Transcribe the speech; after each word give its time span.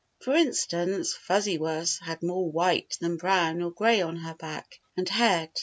For 0.23 0.33
instance. 0.33 1.13
Fuzzy 1.13 1.59
Wuzz 1.59 1.99
had 1.99 2.23
more 2.23 2.49
white 2.49 2.97
than 2.99 3.17
brown 3.17 3.61
or 3.61 3.69
gray 3.69 4.01
on 4.01 4.15
her 4.15 4.33
back 4.33 4.79
and 4.97 5.07
head. 5.07 5.51